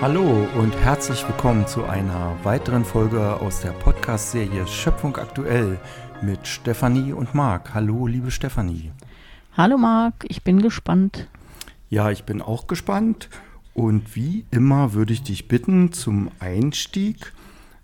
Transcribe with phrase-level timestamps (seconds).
[0.00, 5.76] Hallo und herzlich willkommen zu einer weiteren Folge aus der Podcast-Serie Schöpfung aktuell
[6.22, 7.74] mit Stefanie und Marc.
[7.74, 8.92] Hallo, liebe Stefanie.
[9.56, 11.26] Hallo Marc, ich bin gespannt.
[11.90, 13.28] Ja, ich bin auch gespannt
[13.74, 17.32] und wie immer würde ich dich bitten zum Einstieg,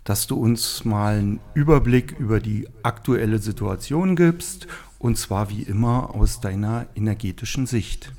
[0.04, 4.68] dass du uns mal einen Überblick über die aktuelle Situation gibst
[5.00, 8.12] und zwar wie immer aus deiner energetischen Sicht.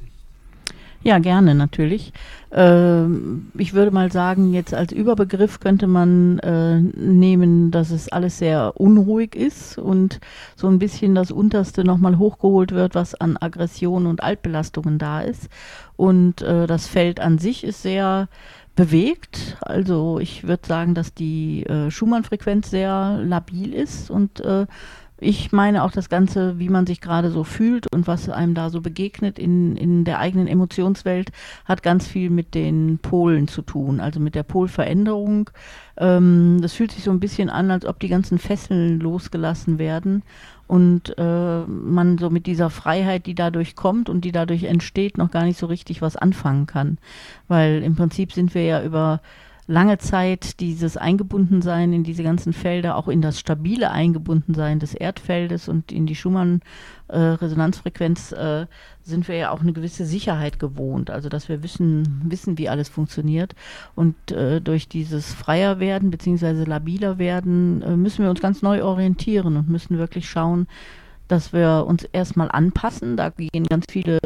[1.08, 2.14] Ja, gerne natürlich.
[2.52, 8.40] Ähm, ich würde mal sagen, jetzt als Überbegriff könnte man äh, nehmen, dass es alles
[8.40, 10.20] sehr unruhig ist und
[10.56, 15.48] so ein bisschen das Unterste nochmal hochgeholt wird, was an Aggression und Altbelastungen da ist.
[15.96, 18.28] Und äh, das Feld an sich ist sehr
[18.76, 19.58] bewegt.
[19.62, 24.66] Also ich würde sagen, dass die äh, Schumann-Frequenz sehr labil ist und äh,
[25.18, 28.70] ich meine auch das Ganze, wie man sich gerade so fühlt und was einem da
[28.70, 31.32] so begegnet in, in der eigenen Emotionswelt,
[31.64, 35.50] hat ganz viel mit den Polen zu tun, also mit der Polveränderung.
[35.98, 40.24] Ähm, das fühlt sich so ein bisschen an, als ob die ganzen Fesseln losgelassen werden
[40.68, 45.32] und äh, man so mit dieser Freiheit, die dadurch kommt und die dadurch entsteht, noch
[45.32, 46.98] gar nicht so richtig was anfangen kann.
[47.48, 49.22] Weil im Prinzip sind wir ja über
[49.68, 55.68] lange Zeit dieses Eingebundensein in diese ganzen Felder, auch in das stabile Eingebundensein des Erdfeldes
[55.68, 58.68] und in die Schumann-Resonanzfrequenz äh, äh,
[59.02, 61.10] sind wir ja auch eine gewisse Sicherheit gewohnt.
[61.10, 63.56] Also dass wir wissen, wissen, wie alles funktioniert.
[63.96, 66.66] Und äh, durch dieses freier werden bzw.
[66.66, 70.68] labiler werden äh, müssen wir uns ganz neu orientieren und müssen wirklich schauen,
[71.28, 73.18] dass wir uns erstmal anpassen.
[73.18, 74.20] Da gehen ganz viele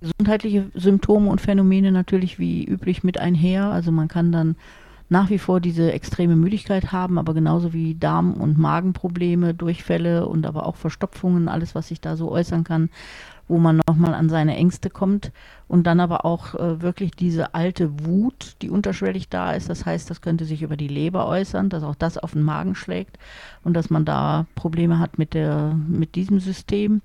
[0.00, 3.66] gesundheitliche Symptome und Phänomene natürlich wie üblich mit einher.
[3.66, 4.56] Also man kann dann
[5.10, 10.46] nach wie vor diese extreme Müdigkeit haben, aber genauso wie Darm- und Magenprobleme, Durchfälle und
[10.46, 12.90] aber auch Verstopfungen, alles, was sich da so äußern kann,
[13.48, 15.32] wo man nochmal an seine Ängste kommt
[15.66, 19.68] und dann aber auch äh, wirklich diese alte Wut, die unterschwellig da ist.
[19.68, 22.76] Das heißt, das könnte sich über die Leber äußern, dass auch das auf den Magen
[22.76, 23.18] schlägt
[23.64, 27.02] und dass man da Probleme hat mit der, mit diesem System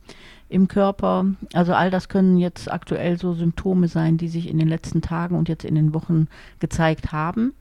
[0.48, 1.26] im Körper.
[1.54, 5.36] Also all das können jetzt aktuell so Symptome sein, die sich in den letzten Tagen
[5.36, 6.28] und jetzt in den Wochen
[6.60, 7.54] gezeigt haben.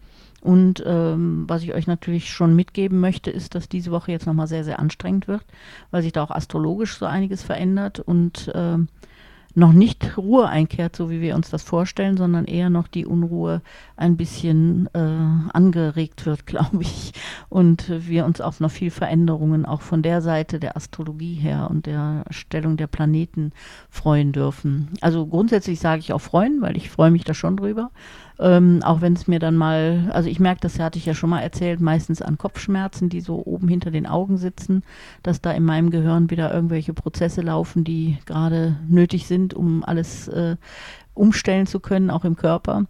[0.44, 4.46] Und ähm, was ich euch natürlich schon mitgeben möchte, ist, dass diese Woche jetzt nochmal
[4.46, 5.42] sehr, sehr anstrengend wird,
[5.90, 8.88] weil sich da auch astrologisch so einiges verändert und ähm,
[9.54, 13.62] noch nicht Ruhe einkehrt, so wie wir uns das vorstellen, sondern eher noch die Unruhe
[13.96, 14.98] ein bisschen äh,
[15.52, 17.12] angeregt wird, glaube ich.
[17.48, 21.86] Und wir uns auf noch viel Veränderungen auch von der Seite der Astrologie her und
[21.86, 23.52] der Stellung der Planeten
[23.88, 24.90] freuen dürfen.
[25.00, 27.90] Also grundsätzlich sage ich auch freuen, weil ich freue mich da schon drüber.
[28.40, 31.30] Ähm, auch wenn es mir dann mal, also ich merke, das hatte ich ja schon
[31.30, 34.82] mal erzählt, meistens an Kopfschmerzen, die so oben hinter den Augen sitzen,
[35.22, 40.26] dass da in meinem Gehirn wieder irgendwelche Prozesse laufen, die gerade nötig sind, um alles
[40.28, 40.56] äh,
[41.14, 42.86] umstellen zu können, auch im Körper.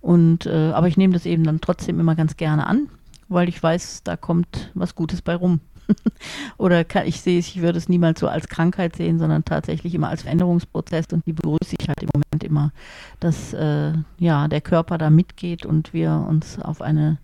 [0.00, 2.88] Und äh, aber ich nehme das eben dann trotzdem immer ganz gerne an,
[3.28, 5.60] weil ich weiß, da kommt was Gutes bei rum.
[6.58, 9.94] Oder kann, ich sehe es, ich würde es niemals so als Krankheit sehen, sondern tatsächlich
[9.94, 12.72] immer als Veränderungsprozess und die begrüße ich halt im Moment immer,
[13.20, 17.18] dass äh, ja der Körper da mitgeht und wir uns auf eine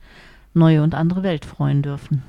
[0.55, 2.23] neue und andere Welt freuen dürfen.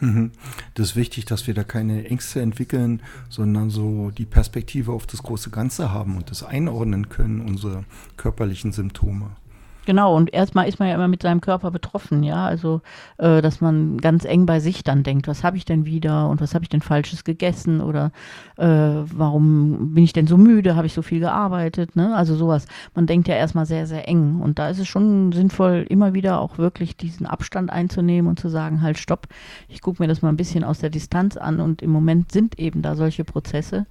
[0.00, 0.32] Mhm.
[0.74, 5.22] Das ist wichtig, dass wir da keine Ängste entwickeln, sondern so die Perspektive auf das
[5.22, 7.84] große Ganze haben und das einordnen können, unsere
[8.16, 9.30] körperlichen Symptome.
[9.86, 12.44] Genau, und erstmal ist man ja immer mit seinem Körper betroffen, ja.
[12.44, 12.80] Also,
[13.18, 16.40] äh, dass man ganz eng bei sich dann denkt, was habe ich denn wieder und
[16.40, 18.10] was habe ich denn Falsches gegessen oder
[18.56, 22.16] äh, warum bin ich denn so müde, habe ich so viel gearbeitet, ne?
[22.16, 22.66] Also sowas.
[22.96, 24.40] Man denkt ja erstmal sehr, sehr eng.
[24.40, 28.48] Und da ist es schon sinnvoll, immer wieder auch wirklich diesen Abstand einzunehmen und zu
[28.48, 29.28] sagen, halt, stopp,
[29.68, 32.58] ich gucke mir das mal ein bisschen aus der Distanz an und im Moment sind
[32.58, 33.86] eben da solche Prozesse.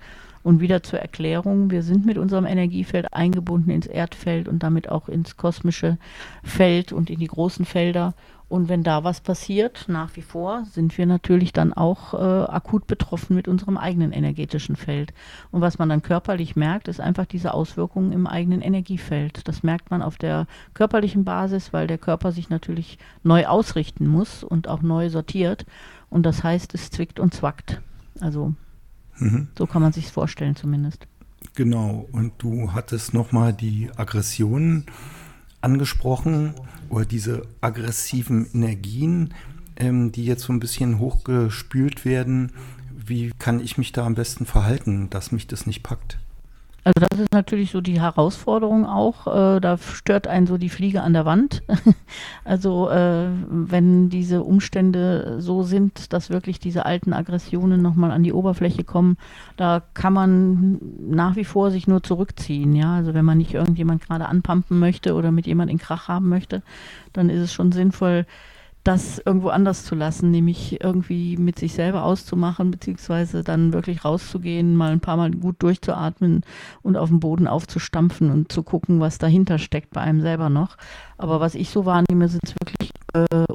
[0.45, 5.09] Und wieder zur Erklärung, wir sind mit unserem Energiefeld eingebunden ins Erdfeld und damit auch
[5.09, 5.97] ins kosmische
[6.43, 8.13] Feld und in die großen Felder.
[8.47, 12.85] Und wenn da was passiert, nach wie vor, sind wir natürlich dann auch äh, akut
[12.85, 15.15] betroffen mit unserem eigenen energetischen Feld.
[15.49, 19.47] Und was man dann körperlich merkt, ist einfach diese Auswirkungen im eigenen Energiefeld.
[19.47, 20.45] Das merkt man auf der
[20.75, 25.65] körperlichen Basis, weil der Körper sich natürlich neu ausrichten muss und auch neu sortiert.
[26.11, 27.81] Und das heißt, es zwickt und zwackt.
[28.21, 28.53] Also
[29.17, 29.47] Mhm.
[29.57, 31.07] So kann man sich vorstellen zumindest.
[31.55, 34.85] Genau, und du hattest nochmal die Aggressionen
[35.61, 36.53] angesprochen
[36.89, 39.33] oder diese aggressiven Energien,
[39.77, 42.51] ähm, die jetzt so ein bisschen hochgespült werden.
[42.93, 46.17] Wie kann ich mich da am besten verhalten, dass mich das nicht packt?
[46.85, 49.25] Also das ist natürlich so die Herausforderung auch.
[49.25, 51.63] Äh, da stört einen so die Fliege an der Wand.
[52.45, 58.33] also äh, wenn diese Umstände so sind, dass wirklich diese alten Aggressionen nochmal an die
[58.33, 59.17] Oberfläche kommen,
[59.57, 62.75] da kann man nach wie vor sich nur zurückziehen.
[62.75, 66.29] Ja, also wenn man nicht irgendjemand gerade anpumpen möchte oder mit jemand in Krach haben
[66.29, 66.61] möchte,
[67.13, 68.27] dann ist es schon sinnvoll,
[68.85, 74.75] das irgendwo anders zu lassen, nämlich irgendwie mit sich selber auszumachen, beziehungsweise dann wirklich rauszugehen,
[74.75, 76.41] mal ein paar Mal gut durchzuatmen
[76.83, 80.77] und auf dem Boden aufzustampfen und zu gucken, was dahinter steckt bei einem selber noch.
[81.17, 83.45] Aber was ich so wahrnehme, sind wirklich, äh,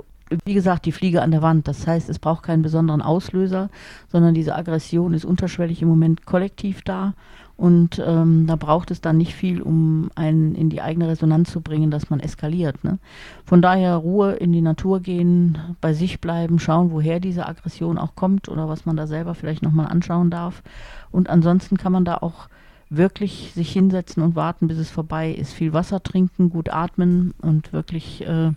[0.44, 1.68] wie gesagt, die Fliege an der Wand.
[1.68, 3.70] Das heißt, es braucht keinen besonderen Auslöser,
[4.08, 7.14] sondern diese Aggression ist unterschwellig im Moment kollektiv da
[7.60, 11.60] und ähm, da braucht es dann nicht viel, um einen in die eigene Resonanz zu
[11.60, 12.82] bringen, dass man eskaliert.
[12.84, 12.98] Ne?
[13.44, 18.14] Von daher Ruhe in die Natur gehen, bei sich bleiben, schauen, woher diese Aggression auch
[18.14, 20.62] kommt oder was man da selber vielleicht nochmal anschauen darf.
[21.10, 22.48] Und ansonsten kann man da auch
[22.88, 25.52] wirklich sich hinsetzen und warten, bis es vorbei ist.
[25.52, 28.52] Viel Wasser trinken, gut atmen und wirklich äh,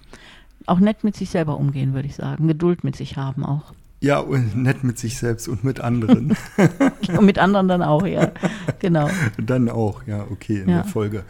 [0.65, 2.47] auch nett mit sich selber umgehen, würde ich sagen.
[2.47, 3.73] Geduld mit sich haben auch.
[4.03, 6.35] Ja, und nett mit sich selbst und mit anderen.
[7.07, 8.33] und mit anderen dann auch, ja.
[8.79, 9.09] Genau.
[9.37, 10.81] Dann auch, ja, okay, in ja.
[10.81, 11.23] der Folge.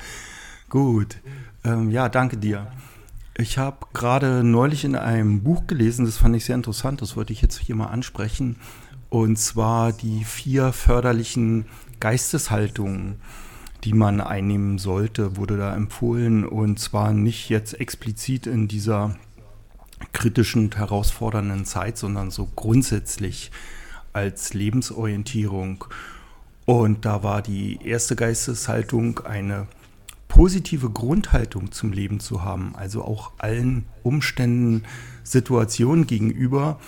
[0.70, 1.18] Gut.
[1.64, 2.66] Ähm, ja, danke dir.
[3.38, 7.32] Ich habe gerade neulich in einem Buch gelesen, das fand ich sehr interessant, das wollte
[7.32, 8.56] ich jetzt hier mal ansprechen.
[9.12, 11.66] Und zwar die vier förderlichen
[12.00, 13.18] Geisteshaltungen,
[13.84, 16.44] die man einnehmen sollte, wurde da empfohlen.
[16.44, 19.16] Und zwar nicht jetzt explizit in dieser
[20.12, 23.52] kritischen und herausfordernden Zeit, sondern so grundsätzlich
[24.12, 25.86] als Lebensorientierung.
[26.66, 29.68] Und da war die erste Geisteshaltung eine
[30.28, 34.84] positive Grundhaltung zum Leben zu haben, also auch allen Umständen,
[35.24, 36.80] Situationen gegenüber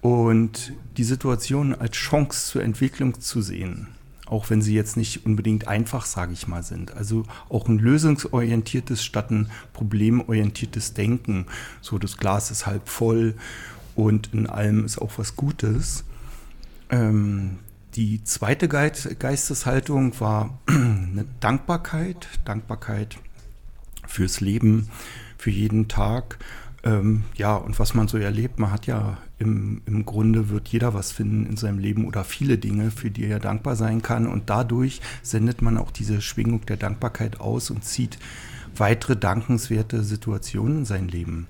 [0.00, 3.88] und die Situation als Chance zur Entwicklung zu sehen
[4.30, 6.94] auch wenn sie jetzt nicht unbedingt einfach, sage ich mal, sind.
[6.94, 11.46] Also auch ein lösungsorientiertes statt ein problemorientiertes Denken.
[11.80, 13.34] So, das Glas ist halb voll
[13.96, 16.04] und in allem ist auch was Gutes.
[16.90, 17.58] Ähm,
[17.96, 23.16] die zweite Geisteshaltung war eine Dankbarkeit, Dankbarkeit
[24.06, 24.88] fürs Leben,
[25.38, 26.38] für jeden Tag
[26.82, 30.94] ähm, ja, und was man so erlebt, man hat ja im, im Grunde wird jeder
[30.94, 34.26] was finden in seinem Leben oder viele Dinge, für die er dankbar sein kann.
[34.26, 38.18] Und dadurch sendet man auch diese Schwingung der Dankbarkeit aus und zieht
[38.76, 41.48] weitere dankenswerte Situationen in sein Leben.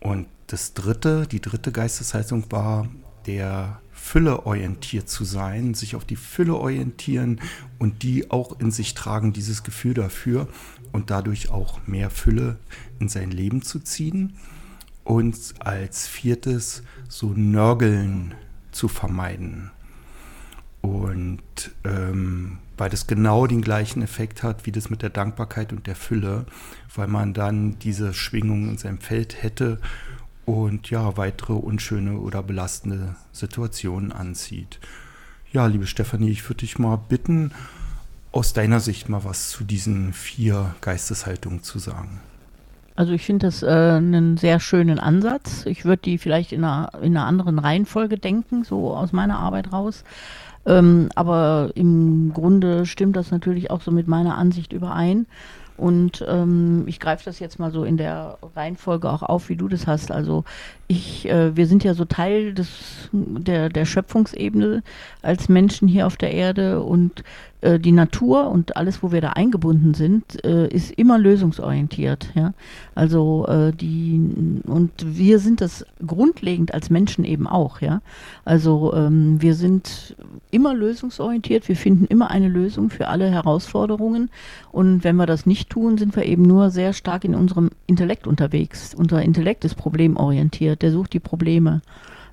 [0.00, 2.88] Und das dritte, die dritte Geisteshaltung war
[3.26, 7.40] der Fülle orientiert zu sein, sich auf die Fülle orientieren
[7.78, 10.48] und die auch in sich tragen, dieses Gefühl dafür
[10.92, 12.56] und dadurch auch mehr Fülle
[13.00, 14.36] in sein Leben zu ziehen
[15.06, 18.34] und als viertes so Nörgeln
[18.72, 19.70] zu vermeiden.
[20.80, 21.42] Und
[21.84, 25.94] ähm, weil das genau den gleichen Effekt hat wie das mit der Dankbarkeit und der
[25.94, 26.44] Fülle,
[26.94, 29.78] weil man dann diese Schwingung in seinem Feld hätte
[30.44, 34.80] und ja, weitere unschöne oder belastende Situationen anzieht.
[35.52, 37.52] Ja, liebe Stefanie, ich würde dich mal bitten,
[38.32, 42.20] aus deiner Sicht mal was zu diesen vier Geisteshaltungen zu sagen.
[42.96, 45.66] Also ich finde das äh, einen sehr schönen Ansatz.
[45.66, 49.72] Ich würde die vielleicht in einer, in einer anderen Reihenfolge denken, so aus meiner Arbeit
[49.72, 50.02] raus.
[50.64, 55.26] Ähm, aber im Grunde stimmt das natürlich auch so mit meiner Ansicht überein.
[55.76, 59.68] Und ähm, ich greife das jetzt mal so in der Reihenfolge auch auf, wie du
[59.68, 60.10] das hast.
[60.10, 60.44] Also
[60.88, 64.82] ich, äh, wir sind ja so Teil des, der, der Schöpfungsebene
[65.20, 67.22] als Menschen hier auf der Erde und
[67.60, 72.28] äh, die Natur und alles, wo wir da eingebunden sind, äh, ist immer lösungsorientiert.
[72.34, 72.52] Ja?
[72.94, 77.80] Also äh, die und wir sind das grundlegend als Menschen eben auch.
[77.80, 78.02] Ja?
[78.44, 80.16] Also ähm, wir sind
[80.50, 81.68] immer lösungsorientiert.
[81.68, 84.30] Wir finden immer eine Lösung für alle Herausforderungen.
[84.72, 88.26] Und wenn wir das nicht tun, sind wir eben nur sehr stark in unserem Intellekt
[88.26, 88.94] unterwegs.
[88.94, 90.82] Unser Intellekt ist problemorientiert.
[90.82, 91.80] Der sucht die Probleme.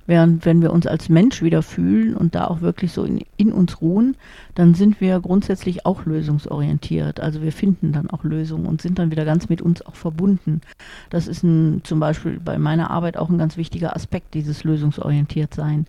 [0.06, 3.52] Während wenn wir uns als Mensch wieder fühlen und da auch wirklich so in, in,
[3.52, 4.16] uns ruhen,
[4.54, 7.20] dann sind wir grundsätzlich auch lösungsorientiert.
[7.20, 10.60] Also wir finden dann auch Lösungen und sind dann wieder ganz mit uns auch verbunden.
[11.08, 15.54] Das ist ein, zum Beispiel bei meiner Arbeit auch ein ganz wichtiger Aspekt, dieses lösungsorientiert
[15.54, 15.86] sein.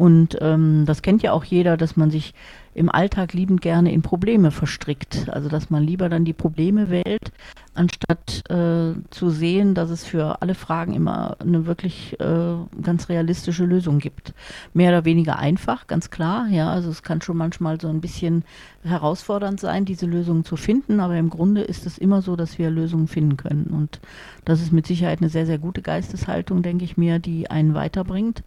[0.00, 2.32] Und ähm, das kennt ja auch jeder, dass man sich
[2.72, 5.28] im Alltag liebend gerne in Probleme verstrickt.
[5.28, 7.32] Also dass man lieber dann die Probleme wählt,
[7.74, 13.66] anstatt äh, zu sehen, dass es für alle Fragen immer eine wirklich äh, ganz realistische
[13.66, 14.32] Lösung gibt.
[14.72, 16.46] Mehr oder weniger einfach, ganz klar.
[16.48, 18.44] Ja, also es kann schon manchmal so ein bisschen
[18.82, 22.70] herausfordernd sein, diese Lösungen zu finden, aber im Grunde ist es immer so, dass wir
[22.70, 23.66] Lösungen finden können.
[23.66, 24.00] Und
[24.46, 28.42] das ist mit Sicherheit eine sehr, sehr gute Geisteshaltung, denke ich mir, die einen weiterbringt.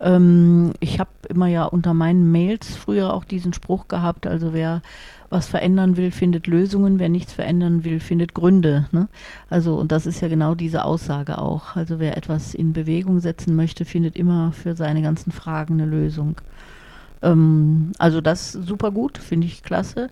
[0.00, 4.82] Ähm, ich habe immer ja unter meinen Mails früher auch diesen Spruch gehabt, also wer
[5.30, 8.86] was verändern will, findet Lösungen, wer nichts verändern will, findet Gründe.
[8.92, 9.08] Ne?
[9.50, 11.74] Also, und das ist ja genau diese Aussage auch.
[11.74, 16.36] Also wer etwas in Bewegung setzen möchte, findet immer für seine ganzen Fragen eine Lösung.
[17.22, 20.08] Ähm, also das super gut, finde ich klasse.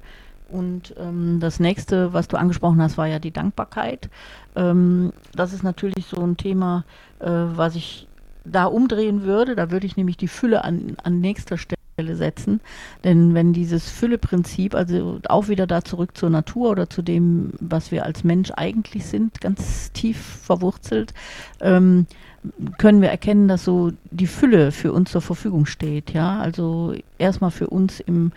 [0.49, 4.11] Und ähm, das nächste, was du angesprochen hast, war ja die Dankbarkeit.
[4.57, 6.85] Ähm, das ist natürlich so ein Thema,
[7.21, 8.07] äh, was ich
[8.45, 9.57] da umdrehen würde.
[9.57, 12.61] Da würde ich nämlich die Fülle an, an nächster Stelle setzen.
[13.05, 17.91] Denn wenn dieses Fülleprinzip, also auch wieder da zurück zur Natur oder zu dem, was
[17.91, 21.15] wir als Mensch eigentlich sind, ganz tief verwurzelt,
[21.61, 22.07] ähm,
[22.79, 26.13] können wir erkennen, dass so die Fülle für uns zur Verfügung steht.
[26.13, 28.33] Ja, also erstmal für uns im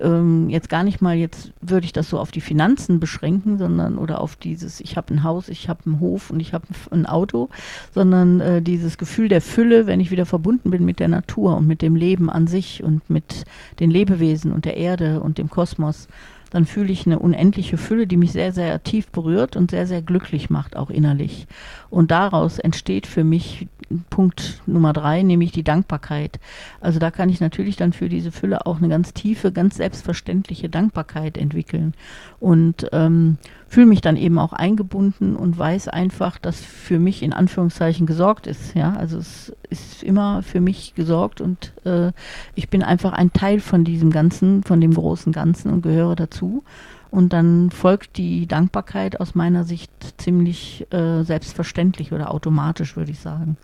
[0.00, 3.98] ähm, jetzt gar nicht mal, jetzt würde ich das so auf die Finanzen beschränken, sondern
[3.98, 7.06] oder auf dieses, ich habe ein Haus, ich habe einen Hof und ich habe ein
[7.06, 7.48] Auto,
[7.94, 11.66] sondern äh, dieses Gefühl der Fülle, wenn ich wieder verbunden bin mit der Natur und
[11.66, 13.44] mit dem Leben an sich und mit
[13.80, 16.08] den Lebewesen und der Erde und dem Kosmos
[16.56, 20.00] dann fühle ich eine unendliche Fülle, die mich sehr, sehr tief berührt und sehr, sehr
[20.00, 21.46] glücklich macht, auch innerlich.
[21.90, 23.68] Und daraus entsteht für mich
[24.08, 26.40] Punkt Nummer drei, nämlich die Dankbarkeit.
[26.80, 30.70] Also da kann ich natürlich dann für diese Fülle auch eine ganz tiefe, ganz selbstverständliche
[30.70, 31.92] Dankbarkeit entwickeln.
[32.40, 33.36] Und ähm,
[33.68, 38.46] fühle mich dann eben auch eingebunden und weiß einfach, dass für mich in Anführungszeichen gesorgt
[38.46, 38.74] ist.
[38.74, 42.12] Ja, also es ist immer für mich gesorgt und äh,
[42.54, 46.62] ich bin einfach ein Teil von diesem Ganzen, von dem großen Ganzen und gehöre dazu.
[47.10, 53.20] Und dann folgt die Dankbarkeit aus meiner Sicht ziemlich äh, selbstverständlich oder automatisch, würde ich
[53.20, 53.56] sagen.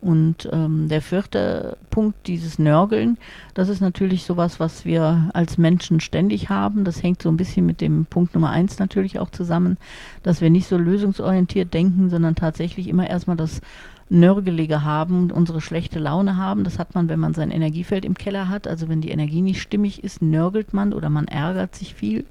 [0.00, 3.18] Und ähm, der vierte Punkt, dieses Nörgeln,
[3.54, 6.84] das ist natürlich sowas, was wir als Menschen ständig haben.
[6.84, 9.76] Das hängt so ein bisschen mit dem Punkt Nummer eins natürlich auch zusammen,
[10.22, 13.60] dass wir nicht so lösungsorientiert denken, sondern tatsächlich immer erstmal das
[14.08, 16.64] Nörgelige haben, unsere schlechte Laune haben.
[16.64, 18.68] Das hat man, wenn man sein Energiefeld im Keller hat.
[18.68, 22.24] Also wenn die Energie nicht stimmig ist, nörgelt man oder man ärgert sich viel.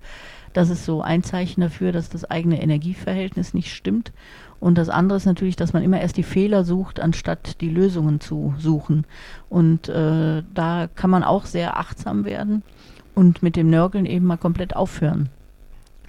[0.53, 4.11] Das ist so ein Zeichen dafür, dass das eigene Energieverhältnis nicht stimmt.
[4.59, 8.19] Und das andere ist natürlich, dass man immer erst die Fehler sucht, anstatt die Lösungen
[8.19, 9.05] zu suchen.
[9.49, 12.63] Und äh, da kann man auch sehr achtsam werden
[13.13, 15.29] und mit dem Nörgeln eben mal komplett aufhören.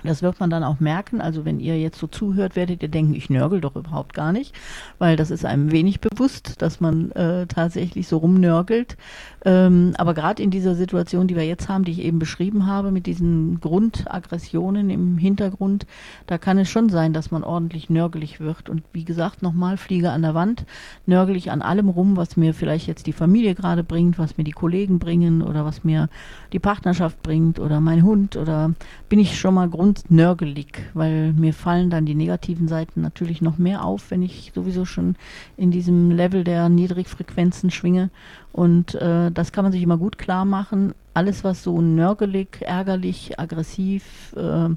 [0.09, 1.21] Das wird man dann auch merken.
[1.21, 4.55] Also wenn ihr jetzt so zuhört, werdet ihr denken, ich nörgel doch überhaupt gar nicht,
[4.99, 8.97] weil das ist einem wenig bewusst, dass man äh, tatsächlich so rumnörgelt.
[9.45, 12.91] Ähm, aber gerade in dieser Situation, die wir jetzt haben, die ich eben beschrieben habe,
[12.91, 15.87] mit diesen Grundaggressionen im Hintergrund,
[16.27, 18.71] da kann es schon sein, dass man ordentlich nörgelig wird.
[18.71, 20.65] Und wie gesagt, nochmal Fliege an der Wand,
[21.05, 24.45] nörgel ich an allem rum, was mir vielleicht jetzt die Familie gerade bringt, was mir
[24.45, 26.09] die Kollegen bringen oder was mir
[26.55, 28.73] die Partnerschaft bringt oder mein Hund oder
[29.11, 29.69] bin ich schon mal
[30.03, 34.85] grundnörgelig, weil mir fallen dann die negativen Seiten natürlich noch mehr auf, wenn ich sowieso
[34.85, 35.17] schon
[35.57, 38.11] in diesem Level der Niedrigfrequenzen schwinge.
[38.53, 40.95] Und äh, das kann man sich immer gut klar machen.
[41.15, 44.71] Alles, was so nörgelig, ärgerlich, aggressiv, äh,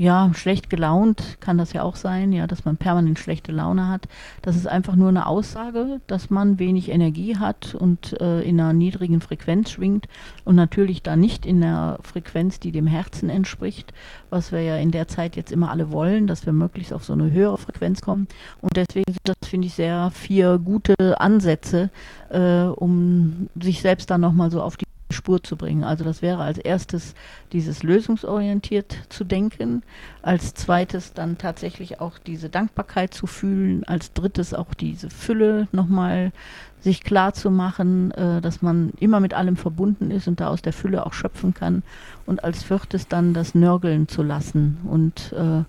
[0.00, 4.08] ja, schlecht gelaunt kann das ja auch sein, ja, dass man permanent schlechte Laune hat.
[4.40, 8.72] Das ist einfach nur eine Aussage, dass man wenig Energie hat und äh, in einer
[8.72, 10.08] niedrigen Frequenz schwingt
[10.46, 13.92] und natürlich da nicht in der Frequenz, die dem Herzen entspricht,
[14.30, 17.12] was wir ja in der Zeit jetzt immer alle wollen, dass wir möglichst auf so
[17.12, 18.26] eine höhere Frequenz kommen.
[18.62, 21.90] Und deswegen sind das, finde ich, sehr vier gute Ansätze,
[22.30, 25.84] äh, um sich selbst dann nochmal so auf die Spur zu bringen.
[25.84, 27.14] Also das wäre als erstes
[27.52, 29.82] dieses lösungsorientiert zu denken,
[30.22, 36.32] als zweites dann tatsächlich auch diese Dankbarkeit zu fühlen, als drittes auch diese Fülle nochmal
[36.80, 40.62] sich klar zu machen, äh, dass man immer mit allem verbunden ist und da aus
[40.62, 41.82] der Fülle auch schöpfen kann
[42.26, 45.64] und als viertes dann das Nörgeln zu lassen und äh,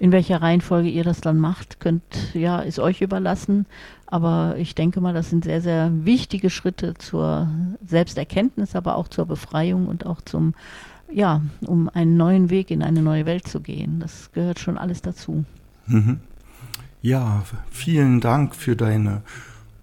[0.00, 2.02] in welcher Reihenfolge ihr das dann macht, könnt,
[2.32, 3.66] ja, ist euch überlassen.
[4.06, 7.48] Aber ich denke mal, das sind sehr, sehr wichtige Schritte zur
[7.86, 10.54] Selbsterkenntnis, aber auch zur Befreiung und auch zum,
[11.12, 14.00] ja, um einen neuen Weg in eine neue Welt zu gehen.
[14.00, 15.44] Das gehört schon alles dazu.
[15.86, 16.20] Mhm.
[17.02, 19.22] Ja, vielen Dank für deine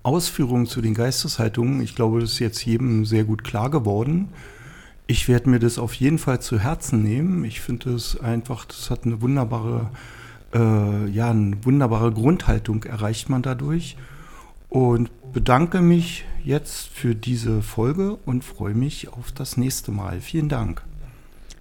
[0.01, 1.81] Ausführungen zu den Geisteshaltungen.
[1.81, 4.29] Ich glaube, das ist jetzt jedem sehr gut klar geworden.
[5.07, 7.45] Ich werde mir das auf jeden Fall zu Herzen nehmen.
[7.45, 9.89] Ich finde es einfach, das hat eine wunderbare,
[10.53, 13.95] äh, ja, eine wunderbare Grundhaltung erreicht man dadurch.
[14.69, 20.19] Und bedanke mich jetzt für diese Folge und freue mich auf das nächste Mal.
[20.19, 20.81] Vielen Dank.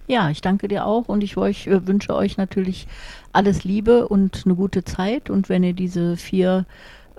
[0.07, 2.87] Ja, ich danke dir auch und ich euch, äh, wünsche euch natürlich
[3.31, 5.29] alles Liebe und eine gute Zeit.
[5.29, 6.65] Und wenn ihr diese vier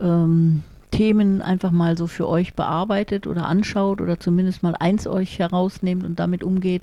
[0.01, 5.39] ähm, Themen einfach mal so für euch bearbeitet oder anschaut oder zumindest mal eins euch
[5.39, 6.83] herausnehmt und damit umgeht,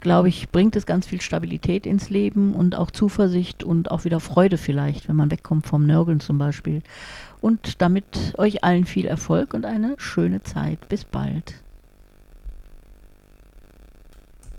[0.00, 4.20] glaube ich, bringt es ganz viel Stabilität ins Leben und auch Zuversicht und auch wieder
[4.20, 6.82] Freude vielleicht, wenn man wegkommt vom Nörgeln zum Beispiel.
[7.40, 10.88] Und damit euch allen viel Erfolg und eine schöne Zeit.
[10.88, 11.65] Bis bald.